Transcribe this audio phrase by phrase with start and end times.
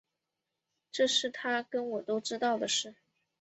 [0.91, 2.95] 这是他跟我都知道的事